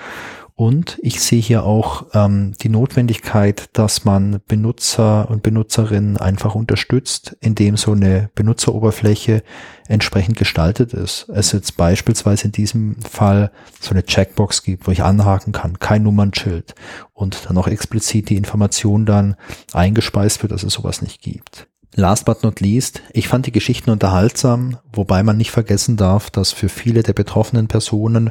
[0.54, 7.36] Und ich sehe hier auch ähm, die Notwendigkeit, dass man Benutzer und Benutzerinnen einfach unterstützt,
[7.40, 9.42] indem so eine Benutzeroberfläche
[9.88, 11.28] entsprechend gestaltet ist.
[11.30, 16.02] Es jetzt beispielsweise in diesem Fall so eine Checkbox gibt, wo ich anhaken kann, kein
[16.02, 16.74] Nummernschild
[17.12, 19.36] und dann auch explizit die Information dann
[19.72, 21.66] eingespeist wird, dass es sowas nicht gibt.
[21.94, 26.50] Last but not least, ich fand die Geschichten unterhaltsam, wobei man nicht vergessen darf, dass
[26.50, 28.30] für viele der betroffenen Personen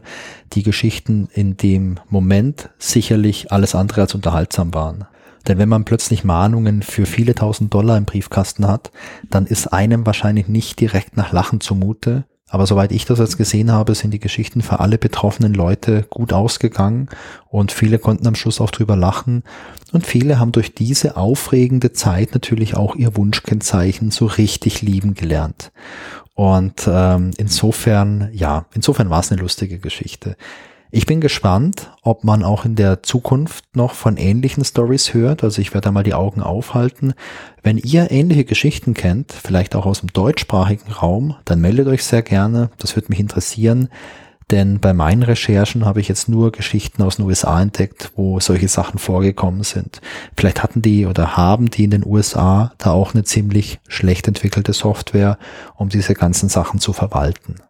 [0.54, 5.06] die Geschichten in dem Moment sicherlich alles andere als unterhaltsam waren.
[5.48, 8.92] Denn wenn man plötzlich Mahnungen für viele tausend Dollar im Briefkasten hat,
[9.30, 13.72] dann ist einem wahrscheinlich nicht direkt nach Lachen zumute, aber soweit ich das jetzt gesehen
[13.72, 17.08] habe, sind die Geschichten für alle betroffenen Leute gut ausgegangen
[17.48, 19.44] und viele konnten am Schluss auch drüber lachen.
[19.94, 25.72] Und viele haben durch diese aufregende Zeit natürlich auch ihr Wunschkennzeichen so richtig lieben gelernt.
[26.34, 30.36] Und ähm, insofern, ja, insofern war es eine lustige Geschichte.
[30.94, 35.42] Ich bin gespannt, ob man auch in der Zukunft noch von ähnlichen Stories hört.
[35.42, 37.14] Also ich werde da mal die Augen aufhalten.
[37.64, 42.24] Wenn ihr ähnliche Geschichten kennt, vielleicht auch aus dem deutschsprachigen Raum, dann meldet euch sehr
[42.24, 42.72] gerne.
[42.78, 43.88] Das würde mich interessieren.
[44.50, 48.68] denn bei meinen Recherchen habe ich jetzt nur Geschichten aus den USA entdeckt, wo solche
[48.68, 50.02] Sachen vorgekommen sind.
[50.36, 54.74] Vielleicht hatten die oder haben die in den USA da auch eine ziemlich schlecht entwickelte
[54.74, 55.38] Software,
[55.78, 57.62] um diese ganzen Sachen zu verwalten.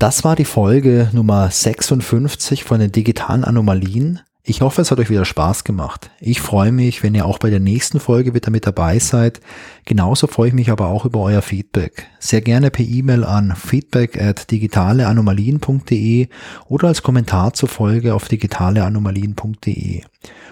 [0.00, 4.20] Das war die Folge Nummer 56 von den digitalen Anomalien.
[4.42, 6.10] Ich hoffe, es hat euch wieder Spaß gemacht.
[6.20, 9.42] Ich freue mich, wenn ihr auch bei der nächsten Folge wieder mit dabei seid.
[9.84, 12.06] Genauso freue ich mich aber auch über euer Feedback.
[12.18, 16.28] Sehr gerne per E-Mail an feedback at digitaleanomalien.de
[16.66, 20.02] oder als Kommentar zur Folge auf digitaleanomalien.de.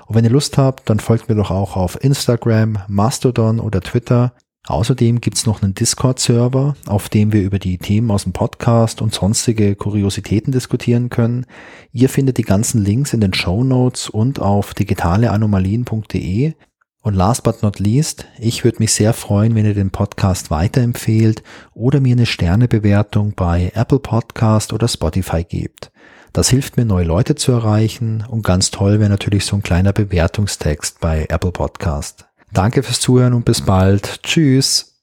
[0.09, 4.35] Und wenn ihr Lust habt, dann folgt mir doch auch auf Instagram, Mastodon oder Twitter.
[4.69, 9.15] Außerdem gibt's noch einen Discord-Server, auf dem wir über die Themen aus dem Podcast und
[9.15, 11.47] sonstige Kuriositäten diskutieren können.
[11.91, 16.53] Ihr findet die ganzen Links in den Show Notes und auf digitaleanomalien.de.
[17.01, 21.43] Und last but not least, ich würde mich sehr freuen, wenn ihr den Podcast weiterempfehlt
[21.73, 25.91] oder mir eine Sternebewertung bei Apple Podcast oder Spotify gebt.
[26.35, 29.95] Das hilft mir, neue Leute zu erreichen und ganz toll wäre natürlich so ein kleiner
[29.95, 32.28] Bewertungstext bei Apple Podcast.
[32.53, 34.23] Danke fürs Zuhören und bis bald.
[34.23, 34.97] Tschüss.